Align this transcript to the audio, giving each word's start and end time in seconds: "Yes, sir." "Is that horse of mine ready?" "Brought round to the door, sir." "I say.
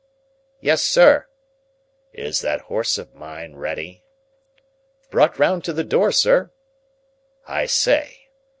"Yes, 0.61 0.81
sir." 0.81 1.27
"Is 2.11 2.39
that 2.39 2.61
horse 2.61 2.97
of 2.97 3.13
mine 3.13 3.53
ready?" 3.55 4.03
"Brought 5.11 5.37
round 5.37 5.63
to 5.65 5.73
the 5.73 5.83
door, 5.83 6.11
sir." 6.11 6.49
"I 7.45 7.67
say. 7.67 8.29